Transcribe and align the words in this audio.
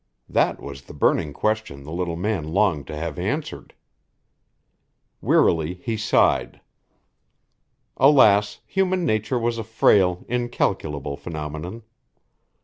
That 0.27 0.59
was 0.59 0.81
the 0.81 0.95
burning 0.95 1.31
question 1.31 1.83
the 1.83 1.91
little 1.91 2.15
man 2.15 2.45
longed 2.55 2.87
to 2.87 2.97
have 2.97 3.19
answered. 3.19 3.75
Wearily 5.21 5.75
he 5.75 5.95
sighed. 5.95 6.59
Alas, 7.97 8.61
human 8.65 9.05
nature 9.05 9.37
was 9.37 9.59
a 9.59 9.63
frail, 9.63 10.25
incalculable 10.27 11.17
phenomenon. 11.17 11.83